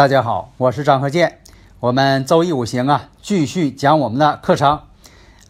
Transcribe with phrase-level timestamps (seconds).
[0.00, 1.40] 大家好，我是张和建。
[1.78, 4.80] 我们周易五行啊，继续讲我们的课程。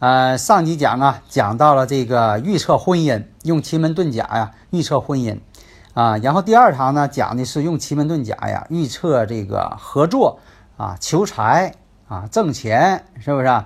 [0.00, 5.38] 呃，上集讲啊，讲到了这个预测婚姻，用奇门遁甲呀预测婚姻
[5.94, 6.16] 啊。
[6.18, 10.40] 然后第二堂呢，讲的是用奇门遁甲呀预测这个合作
[10.76, 11.76] 啊、求财
[12.08, 13.64] 啊、挣钱，是不是？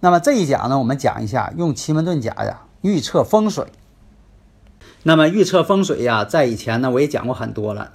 [0.00, 3.68] 那么这一讲呢，我们讲一下用奇门遁甲呀预测风水。
[5.04, 7.92] 那么预测风水呀，在以前呢，我也讲过很多了。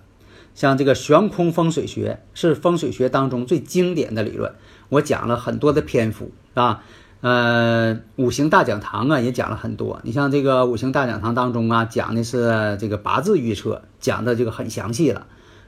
[0.60, 4.56] 像这个悬空风水学是风水学当中最经典的理论，
[4.90, 6.84] 我讲了很多的篇幅啊，
[7.22, 10.02] 呃，五行大讲堂啊也讲了很多。
[10.04, 15.28] 你像这个五行大讲堂当中啊，讲的是这个八字预测，讲的这个很详细了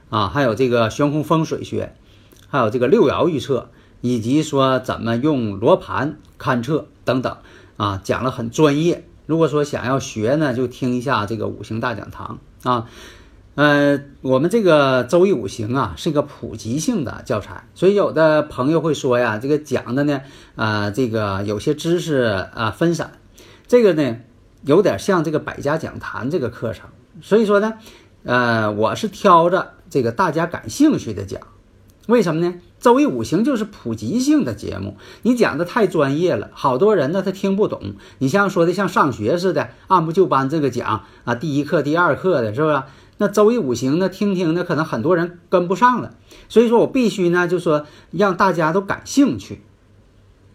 [0.09, 1.95] 啊，还有这个悬空风水学，
[2.49, 3.69] 还有这个六爻预测，
[4.01, 7.37] 以及说怎么用罗盘勘测等等
[7.77, 9.05] 啊，讲了很专业。
[9.25, 12.89] 如果说想要学呢，就听一下这个五行大讲堂啊。
[13.55, 20.21] 呃，我们这个周易五行啊，是一个普及性的教材，所以有的朋友会说呀，这个讲的呢，
[20.55, 23.11] 啊，这个有些知识啊分散，
[23.67, 24.19] 这个呢，
[24.63, 26.89] 有点像这个百家讲坛这个课程，
[27.21, 27.73] 所以说呢，
[28.23, 31.41] 呃，我是挑着这个大家感兴趣的讲，
[32.07, 32.55] 为什么呢？
[32.79, 42.81] 周易五行就是普及性的节目，你讲的太专业了，好多人呢他听不懂，你像说的像上学似的，按部就班这个讲啊，第一课、第二课的是不是？
[43.21, 44.09] 那周易五行呢？
[44.09, 46.15] 听听呢，可能很多人跟不上了，
[46.49, 49.61] 所以说我必须呢，就说让大家都感兴趣，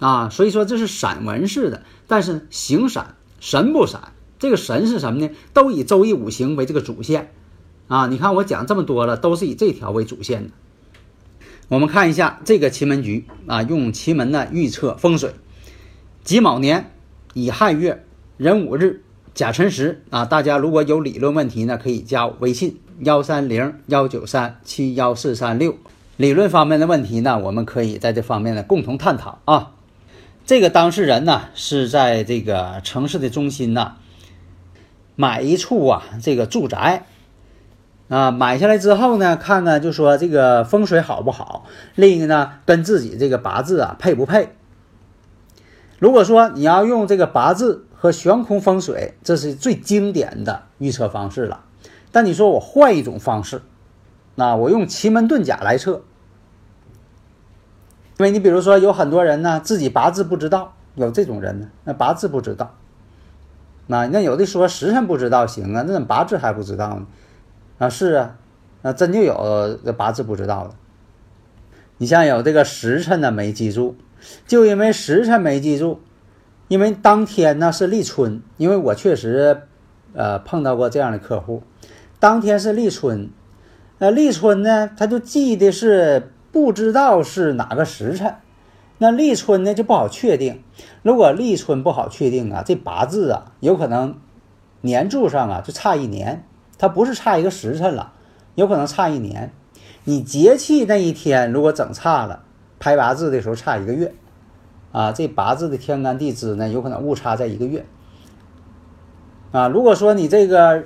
[0.00, 4.12] 啊，所以说这是散文式的，但是形散神不散。
[4.40, 5.30] 这个神是什么呢？
[5.52, 7.32] 都以周易五行为这个主线，
[7.86, 10.50] 啊，你看我讲这么多了，都是以这条为主线的。
[11.68, 15.36] 我们看一下这个奇门局啊，用奇门呢预测风水，
[16.24, 16.90] 己卯年
[17.32, 18.04] 乙亥月
[18.38, 19.04] 壬午日。
[19.36, 25.76] 甲辰时啊，大家如果有理论问题呢，可以加我微信幺三零幺九三七幺四三六。
[26.16, 29.72] 理论方面的问题呢，我们可以在这方面呢共同探讨啊。
[30.46, 33.96] 这个当事人呢是在这个城市的中心呢
[35.16, 37.04] 买一处啊这个住宅
[38.08, 44.48] 啊，买下来之后呢，看看就说这个风水好不好，另一个呢跟自己这个八字啊配不配。
[45.98, 47.82] 如果说你要用这个八字。
[47.98, 51.64] 和悬空风水，这是最经典的预测方式了。
[52.12, 53.62] 但你说我换一种方式，
[54.34, 56.02] 那我用奇门遁甲来测。
[58.18, 62.74] 因为你比如说有很多人呢，自己八字不知道，有这种人呢，那八字不知道。
[63.86, 67.06] 那那有的说时辰不知道行啊，那怎么八字还不知道呢？
[67.78, 68.36] 啊是啊，
[68.82, 70.74] 那真就有这八字不知道的。
[71.96, 73.96] 你像有这个时辰呢没记住，
[74.46, 76.00] 就因为时辰没记住。
[76.68, 79.62] 因为当天呢是立春，因为我确实，
[80.14, 81.62] 呃碰到过这样的客户，
[82.18, 83.30] 当天是立春，
[83.98, 88.34] 那立春呢，他就记的是不知道是哪个时辰。
[88.98, 90.60] 那立春呢就不好确定，
[91.04, 94.16] 如果立春不好确定啊，这八字啊有可能
[94.80, 96.44] 年柱上啊就差一年，
[96.78, 98.12] 它不是差一个时辰了，
[98.56, 99.52] 有可能差一年。
[100.02, 102.42] 你节气那一天如果整差了，
[102.78, 104.14] 排八字的时候差一个月，
[104.92, 107.84] 啊，这八字的天干地支呢有可能误差在一个月。
[109.52, 110.84] 啊，如果说你这个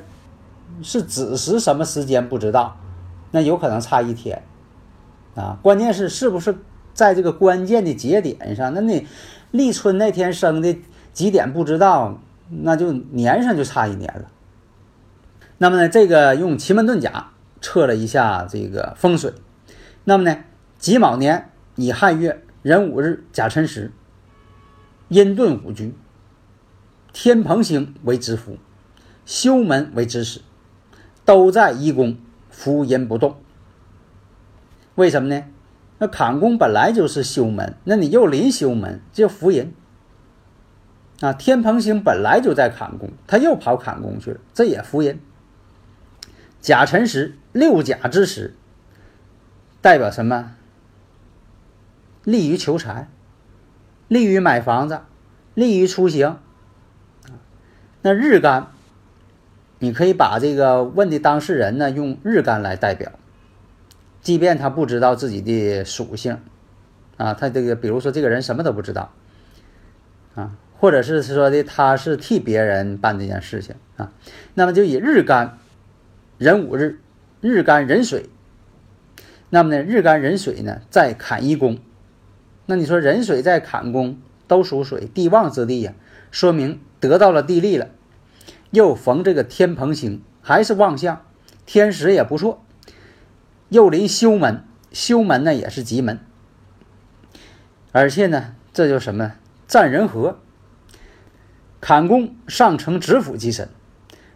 [0.83, 2.77] 是子时什么时间不知道，
[3.31, 4.43] 那有可能差一天，
[5.35, 6.57] 啊，关键是是不是？
[6.93, 9.07] 在这个关键的节点上，那你
[9.53, 10.77] 立春那天生的
[11.13, 12.19] 几点不知道，
[12.51, 14.25] 那就年上就差一年了。
[15.57, 17.29] 那么呢，这个用奇门遁甲
[17.63, 19.33] 测了一下这个风水，
[20.05, 20.37] 那么呢，
[20.79, 21.50] 己卯年
[21.81, 23.91] 乙亥月壬午日甲辰时，
[25.09, 25.95] 阴遁五局，
[27.11, 28.59] 天蓬星为之福，
[29.25, 30.43] 休门为之始，
[31.25, 32.19] 都在一宫，
[32.51, 33.39] 福阴不动。
[34.97, 35.43] 为什么呢？
[35.97, 39.73] 那坎宫本来就是休门，那你又临休门，就福人
[41.21, 41.33] 啊。
[41.33, 45.19] 天蓬星本来就在坎宫，他又跑坎宫去了，这也福人。
[46.61, 48.55] 甲辰时，六甲之时，
[49.81, 50.57] 代表什么？
[52.25, 53.09] 利于求财，
[54.09, 55.01] 利于买房子，
[55.55, 56.39] 利于出行。
[58.03, 58.69] 那日干，
[59.79, 63.13] 你可以把这个问的当事人呢，用日干来代表。
[64.23, 66.39] 即便他不知道自己的属性，
[67.17, 69.13] 啊，他这个比如说这个人什么都不知道，
[70.35, 74.13] 啊，或者是说的他是替别人办这件事情啊，
[74.53, 75.59] 那么就以日干
[76.37, 77.01] 壬午日，
[77.41, 78.29] 日干壬水，
[79.49, 81.79] 那么呢日干壬水呢在坎一宫，
[82.71, 85.93] 那你说壬水在坎宫都属水，地旺之地呀，
[86.31, 87.89] 说明得到了地利了，
[88.71, 91.21] 又逢这个天蓬星，还是旺相，
[91.67, 92.65] 天时也不错。
[93.71, 94.63] 又临修门，
[94.93, 96.21] 修门呢也是吉门，
[97.91, 99.33] 而且呢，这就什么
[99.67, 100.39] 占人和，
[101.81, 103.69] 坎宫上承知府吉神，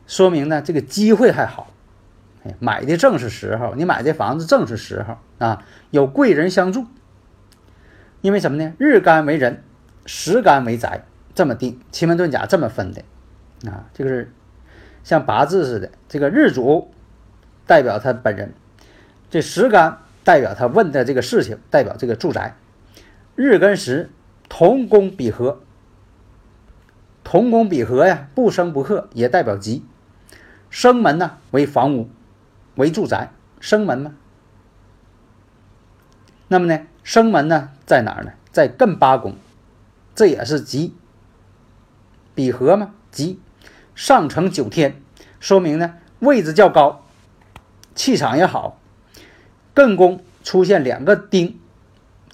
[0.08, 1.68] 说明呢这个机会还好，
[2.58, 6.86] 买的正是时候，你买这房子正是时候啊，有贵人相助。
[8.24, 8.72] 因为什么呢？
[8.78, 9.62] 日干为人，
[10.06, 11.04] 时干为宅，
[11.34, 13.02] 这么定，奇门遁甲这么分的
[13.70, 14.32] 啊，这个是
[15.02, 16.90] 像八字似的，这个日主
[17.66, 18.54] 代表他本人。
[19.28, 22.56] 这时干代表他问的这个事情，代表这个住宅。
[23.36, 24.08] 日跟时
[24.48, 25.60] 同宫比合，
[27.24, 29.84] 同宫比合呀，不生不克，也代表吉。
[30.70, 32.08] 生门呢为房屋，
[32.76, 34.14] 为住宅，生门嘛。
[36.48, 38.32] 那么呢，生门呢在哪儿呢？
[38.50, 39.36] 在艮八宫，
[40.14, 40.94] 这也是吉。
[42.34, 43.38] 比合嘛，吉。
[43.94, 45.00] 上承九天，
[45.38, 47.04] 说明呢位置较高，
[47.94, 48.80] 气场也好。
[49.74, 51.60] 艮宫出现两个丁，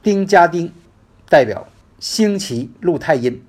[0.02, 0.72] 丁加丁，
[1.28, 1.68] 代表
[1.98, 3.44] 星期入太阴，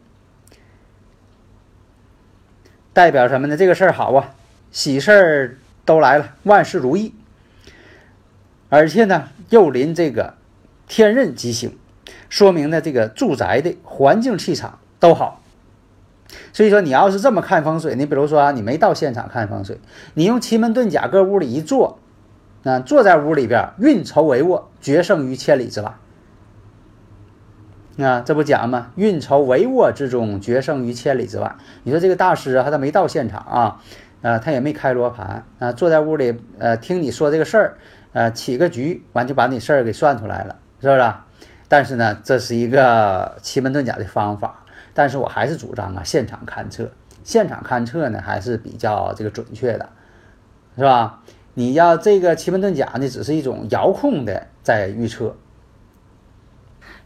[2.92, 3.56] 代表什么呢？
[3.56, 4.34] 这个事儿好啊，
[4.72, 7.14] 喜事儿都来了，万事如意。
[8.70, 10.36] 而且呢，又临这个
[10.92, 11.78] 天任吉星，
[12.28, 15.42] 说明呢，这个住宅的环境气场都好。
[16.52, 19.80] 所以说，你要是这么看风水，你比如说啊，你没到现场看风水，
[20.16, 21.98] 你用奇门遁甲搁屋里一坐。
[22.64, 25.96] 那坐在屋里边，运筹帷幄，决胜于千里之外。
[27.98, 28.92] 啊，这不讲吗？
[28.98, 31.56] 运筹帷幄之中，决胜于千里之外。
[31.84, 33.82] 你说这个大师啊，他没到现场啊，
[34.22, 37.78] 呃，他也没开罗盘啊，坐在屋里，呃，听你说这个事儿，
[38.12, 41.14] 呃，起个局，完就把你事儿给算出来了，是不是？
[41.68, 46.92] 但是呢，这是一个奇门遁甲的方法，但是我还是主张啊，现场勘测，
[47.24, 49.88] 现场勘测呢还是比较这个准确的，
[50.76, 51.22] 是吧？
[51.54, 55.34] 你要这个奇门遁甲呢，只是一种遥控的在预测，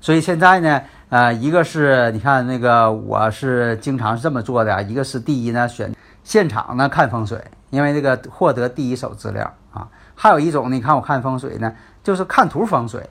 [0.01, 7.39] 所以现在呢，呃，一个是你看那个我是经常是这么做的啊，一个是第一呢选现场呢看风水，
[7.69, 11.71] 因为这个获得第一手资料啊，还有一种你看我看风水呢，
[12.03, 13.07] 就是看图风水。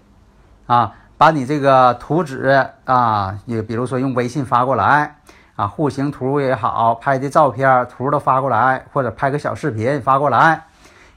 [0.66, 5.16] 啊，把你这个图纸啊，也比如说用微信发过来
[5.56, 10.64] 啊，户型图也好，拍的照片图都发过来，或者拍个小视频发过来。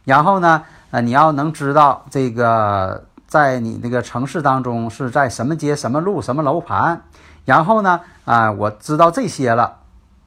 [0.04, 7.02] 然后呢，呃，你要能知道这个在你那个城市当中是在什么街、什么路、什么楼盘，
[7.46, 9.78] 然后呢，啊，我知道这些了，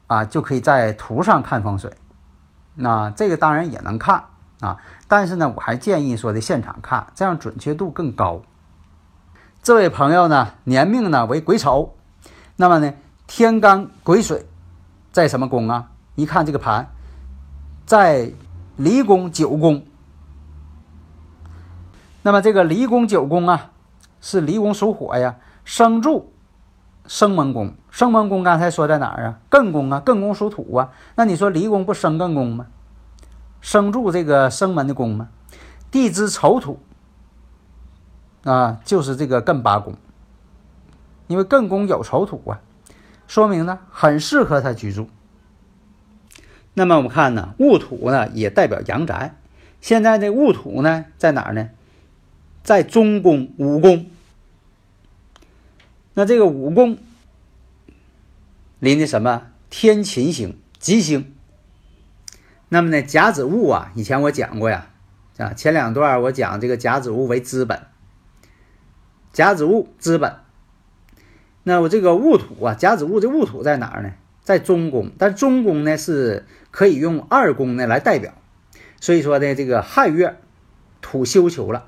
[0.07, 1.91] 啊，就可以在图上看风水。
[2.75, 4.23] 那这个当然也能看
[4.59, 8.41] 啊，但是呢，我还建议说的现场看，这样准确度更高。
[9.61, 11.95] 这位朋友呢，年命呢为癸丑，
[12.55, 12.93] 那么呢，
[13.27, 14.45] 天干癸水
[15.11, 15.91] 在什么宫啊？
[16.15, 16.89] 一看这个盘，
[17.85, 18.31] 在。
[18.77, 19.85] 离宫九宫。
[22.23, 23.69] 那么这个离宫九宫啊，
[24.21, 26.33] 是离宫属火呀，生柱
[27.05, 27.75] 生门宫。
[27.91, 29.39] 生门宫刚才说在哪儿啊？
[29.51, 30.89] 艮宫啊，艮宫属土啊。
[31.13, 32.65] 那你说离宫不生艮宫吗？
[33.59, 35.27] 生柱这个生门的宫吗？
[35.91, 36.79] 地支丑土
[38.43, 39.95] 啊，就是这个艮八宫。
[41.27, 42.59] 因为艮宫有丑土啊，
[43.27, 45.09] 说明呢很适合他居住。
[46.73, 49.35] 那么我们看呢，戊土呢也代表阳宅。
[49.79, 51.69] 现在这戊土呢在哪儿呢？
[52.63, 54.05] 在中宫五宫。
[56.13, 56.97] 那这个五宫
[58.79, 61.33] 临的什么天琴星吉星？
[62.69, 64.89] 那么呢甲子戊啊，以前我讲过呀，
[65.37, 67.81] 啊前两段我讲这个甲子戊为资本，
[69.33, 70.35] 甲子戊资本。
[71.63, 74.13] 那我这个戊土啊，甲子戊这戊土在哪儿呢？
[74.43, 78.33] 在中宫，但中宫呢是可以用二宫呢来代表，
[78.99, 80.37] 所以说呢，这个亥月
[80.99, 81.85] 土休囚了，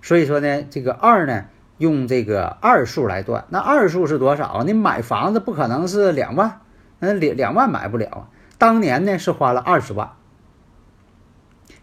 [0.00, 1.44] 所以说呢，这个二呢
[1.76, 3.44] 用这个二数来断。
[3.50, 4.64] 那二数是多少？
[4.64, 6.62] 你买房子不可能是两万，
[6.98, 8.30] 那两两万买不了。
[8.56, 10.12] 当年呢是花了二十万，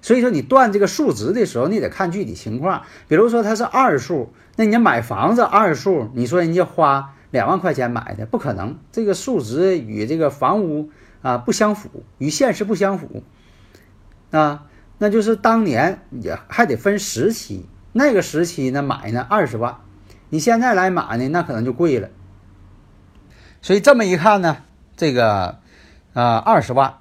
[0.08, 2.84] 所以说你断这个数值的时候，你得看具体情况。
[3.10, 7.14] 比如说它是二数，那你买房子二数，你说人家花。
[7.30, 13.22] 两万块钱买的不可能，这个数值与这个房屋啊不相符，与现实不相符
[14.32, 14.64] 啊。
[14.98, 19.76] 那就是当年也还得分时期，那个时期呢买呢二十万，
[20.30, 22.08] 你现在来买呢那可能就贵了。
[23.62, 24.60] 所以这么一看呢，
[24.96, 25.58] 这个
[26.14, 26.94] 啊二十万，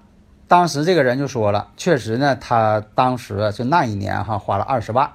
[0.49, 5.11] 当时这个人就说了，确实呢他当时就那一年哈花了二十万。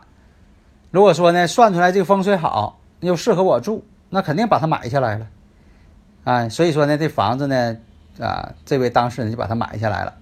[0.92, 3.86] 如果说呢算出来这个风水好，又适合我住。
[4.14, 5.28] 那肯定把它买下来了，
[6.26, 7.78] 啊，所以说呢，这房子呢，
[8.20, 10.16] 啊，这位当事人就把它买下来了。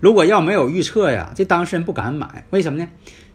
[0.00, 2.88] 如果要没有预测呀，这当事人不敢买，为什么呢？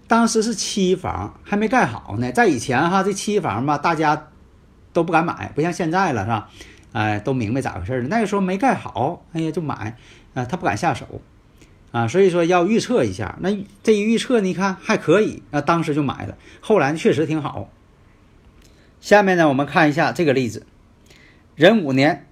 [0.08, 2.32] 当时是期房，还没盖好呢。
[2.32, 4.30] 在以前哈，这期房吧，大家
[4.94, 6.50] 都不敢买，不像现在了，是吧？
[6.94, 8.08] 哎，都明白咋回事了。
[8.08, 9.98] 那个时候没盖好，哎呀，就买，
[10.36, 11.22] 啊，他不敢下手，
[11.92, 13.38] 啊，所以说要预测一下。
[13.42, 13.50] 那
[13.82, 16.38] 这一预测，你看还可以，啊，当时就买了。
[16.62, 17.70] 后来确实挺好。
[19.02, 20.66] 下面呢，我们看一下这个例子：
[21.56, 22.28] 壬午年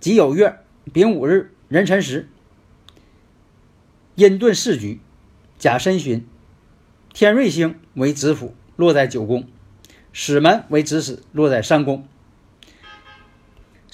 [0.00, 0.58] 己酉月
[0.92, 2.28] 丙午日壬辰时，
[4.16, 5.00] 阴遁四局，
[5.56, 6.26] 甲申旬，
[7.12, 9.44] 天瑞星为子府，落在九宫；
[10.12, 12.06] 使门为子死，落在三宫。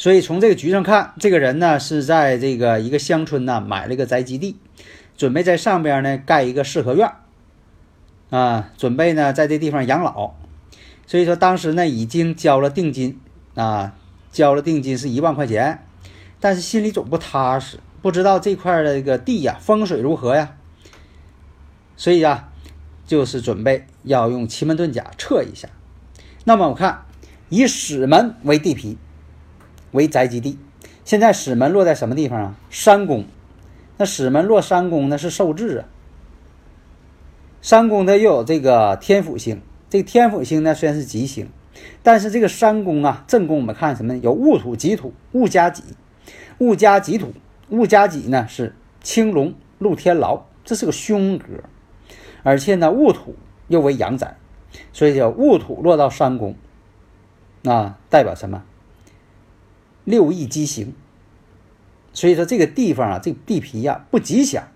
[0.01, 4.57] 所以从这个局上看，这个人呢是在这个一个乡村呢买了一个宅基地，
[5.15, 7.13] 准备在上边呢盖一个四合院
[8.31, 10.33] 啊，准备呢在这地方养老。
[11.07, 13.21] 所以说，当时呢已经交了定金
[13.55, 13.95] 啊，
[14.33, 15.85] 交了定金是一万块钱，
[16.41, 20.57] 但是心里总不踏实，不知道这块的这个地呀风水如何呀，
[21.99, 22.49] 所以啊，
[23.07, 25.69] 就是准备要用奇门遁甲测一下。
[26.45, 27.03] 那么我看
[27.51, 28.97] 以死门为地皮，
[29.93, 30.59] 为宅基地，
[31.05, 32.55] 现在史门落在什么地方啊？
[32.71, 33.25] 山宫。
[33.97, 35.85] 那史门落山宫呢是受制啊，
[37.61, 39.61] 山宫呢又有这个天府星。
[39.91, 41.49] 这个天府星呢，虽然是吉星，
[42.03, 44.17] 但是这个山宫啊，正宫我们看什么？
[44.17, 45.83] 有戊土、己土、戊加己、
[46.59, 47.35] 戊加己土、
[47.69, 51.47] 戊加己呢是青龙入天牢，这是个凶格，
[52.45, 53.35] 而且呢戊土
[53.67, 54.37] 又为阳宅，
[54.93, 56.55] 所以叫戊土落到山宫，
[57.65, 58.63] 啊，代表什么？
[60.11, 60.93] 六翼畸形，
[62.13, 64.69] 所以说这个地方啊，这个地皮呀不吉祥。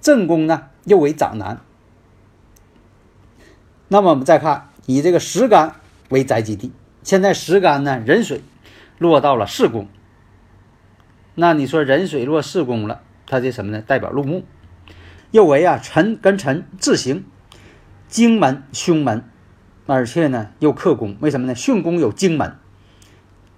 [0.00, 1.60] 正宫呢又为长男。
[3.88, 5.74] 那么我们再看，以这个石干
[6.08, 8.42] 为宅基地，现在石干呢，壬水
[8.98, 9.88] 落到了四宫。
[11.34, 13.80] 那你说壬水落四宫了，它这什么呢？
[13.80, 14.44] 代表入木，
[15.30, 17.24] 又为啊辰跟辰自刑，
[18.08, 19.24] 经门凶门，
[19.86, 21.16] 而且呢又克宫。
[21.20, 21.54] 为什么呢？
[21.54, 22.56] 巽宫有荆门，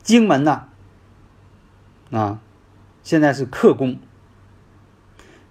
[0.03, 0.69] 荆门呢，
[2.11, 2.41] 啊
[3.03, 3.99] 现在是克宫。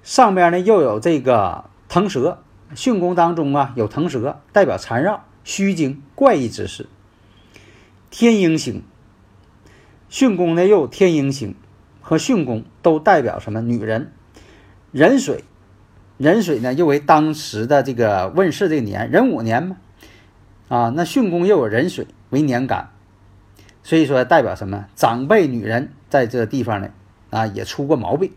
[0.03, 2.43] 上边呢又有这个腾蛇。
[2.75, 6.87] 巽宫当中啊有腾蛇，代表缠绕、虚惊、怪异之事。
[8.11, 8.83] 天鹰星，
[10.11, 11.55] 巽宫呢又有天鹰星，
[11.99, 13.61] 和巽宫都代表什么？
[13.61, 14.11] 女人。
[14.91, 15.43] 壬水，
[16.17, 19.77] 壬水呢又为当时的这个问世这年，壬午年嘛。
[20.67, 22.91] 啊，那巽宫又有壬水为年干，
[23.83, 24.88] 所以说代表什么？
[24.95, 26.89] 长辈女人在这地方呢
[27.29, 28.31] 啊也出过毛病。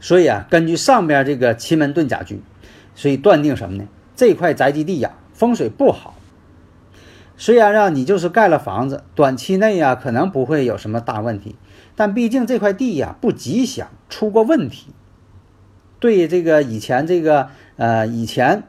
[0.00, 2.40] 所以啊，根据上边这个奇门遁甲局。
[2.94, 3.86] 所以断定什么呢？
[4.16, 6.16] 这块宅基地呀，风水不好。
[7.36, 11.54] 虽然让你就是盖了房子，短期内呀可能不会有什么大问题，
[11.94, 14.88] 但毕竟这块地呀不吉祥，出过问题。
[16.00, 18.64] 对这个以前这个呃以前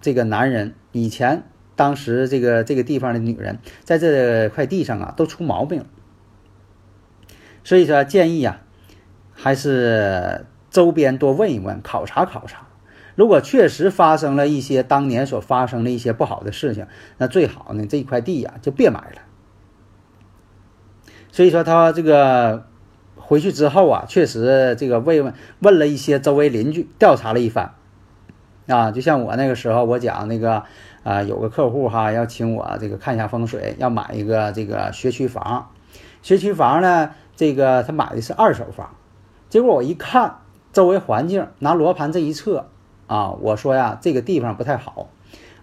[0.00, 1.44] 这个男人以前
[1.78, 5.86] 当时这个这个地方的女人在这块地上啊都出毛病了，
[7.62, 8.60] 所以说建议啊，
[9.32, 12.66] 还是周边多问一问，考察考察。
[13.14, 19.22] 如果确实发生了一些当年所发生的一些不好的事情，那最好呢这一块地呀就别买了。
[21.30, 22.66] 所以说他这个
[23.14, 27.74] 回去之后啊，确实这个慰问问了一些周围邻居，调查了一番，
[28.68, 30.62] 啊，就像我那个时候我讲那个
[31.02, 35.70] 啊，有个客户哈要请我这个看一下风水，要买一个这个学区房，
[36.22, 38.90] 学区房呢，这个他买的是二手房，
[39.48, 40.36] 结果我一看
[40.72, 42.68] 周围环境，拿罗盘这一测
[43.06, 45.08] 啊，我说呀这个地方不太好，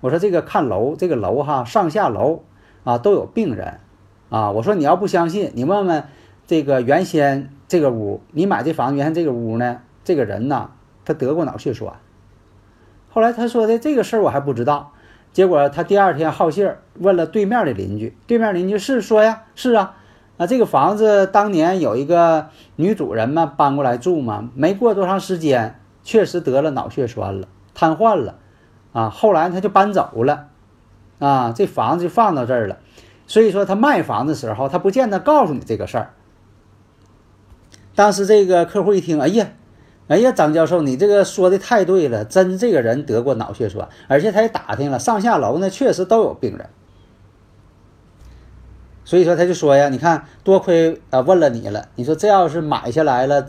[0.01, 2.43] 我说这个看楼这个楼哈上下楼
[2.83, 3.79] 啊都有病人。
[4.27, 6.03] 啊，我说你要不相信，你问问
[6.47, 10.71] 这个原先这个屋，你买这房原先这个屋呢，这个人呢，
[11.05, 11.93] 他得过脑血栓。
[13.15, 14.91] 后来他说的这个事儿我还不知道，
[15.31, 19.95] 结果他第二天好信儿问了对面的邻居，对面邻居是说呀，是啊，
[20.35, 28.35] 啊这个房子当年有一个女主人嘛搬过来住嘛，没过多长时间，确实得了脑血栓了，瘫痪了，
[28.91, 30.47] 啊，后来他就搬走了，
[31.19, 32.79] 啊，这房子就放到这儿了。
[33.27, 36.13] 所以说他卖房的时候，他不见得告诉你这个事儿。
[37.95, 39.47] 当时这个客户一听，哎呀，
[40.07, 46.69] 哎呀，张教授，你这个说的太对了，真这个人得过脑血栓，而且他也打听了，上下楼呢确实都有病人。
[49.03, 53.47] 所以说他就说呀，你看多亏啊问了你了，你说这要是买下来了，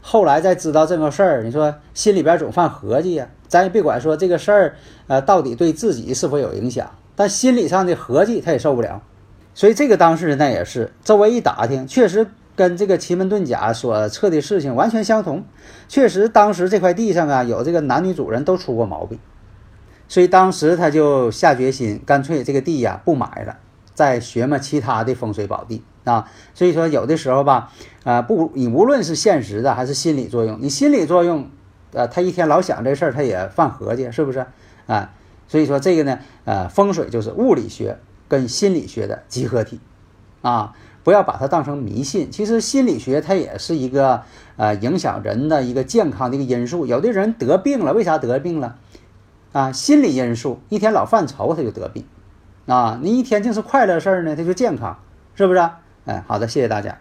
[0.00, 3.28] 后来再知道这个事儿，你说心里边总犯合计呀。
[3.46, 9.02] 咱也别管说这个事儿，呃，到底对自己是否有影响，但心理上的合计他也受不了。
[9.54, 12.26] 所以这个当事人呢也是，周围一打听，确实
[12.58, 15.44] 跟这个奇门遁甲所测的事情完全相同。
[15.88, 19.18] 确实当时这块地上啊有这个男女主人都出过毛病，
[20.08, 23.58] 所以当时他就下决心，干脆这个地呀不买了，
[23.94, 26.28] 再学么其他的风水宝地啊。
[26.52, 31.48] 所以说有的时候吧，啊不，你无论是现实的还是心理作用，你心理作用，
[31.92, 34.44] 呃，他一天老想这事儿，他也犯合计，是不是
[34.86, 35.12] 啊？
[35.46, 37.98] 所以说这个呢，呃，风水就是物理学。
[38.30, 39.80] 跟心理学的集合体，
[40.42, 40.74] 啊，
[41.08, 42.30] 不要把它当成迷信。
[42.30, 44.20] 其实心理学它也是一个
[44.58, 46.84] 呃影响人的一个健康的一个因素。
[46.84, 48.76] 有的人得病了，为啥得病了？
[49.52, 52.04] 啊，心理因素，一天老犯愁他就得病，
[52.66, 54.98] 啊，你一天净是快乐事儿呢，他就健康，
[55.34, 55.70] 是不是？
[56.04, 56.98] 哎，好的，谢谢大家。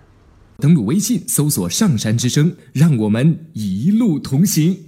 [0.59, 4.86] 登录微信搜索“上山之声”，让我们一路同行。